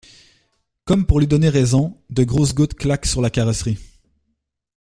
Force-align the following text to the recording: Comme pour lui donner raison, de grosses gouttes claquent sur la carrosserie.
Comme 0.85 1.05
pour 1.05 1.19
lui 1.19 1.27
donner 1.27 1.47
raison, 1.49 2.01
de 2.09 2.23
grosses 2.23 2.55
gouttes 2.55 2.73
claquent 2.73 3.05
sur 3.05 3.21
la 3.21 3.29
carrosserie. 3.29 3.77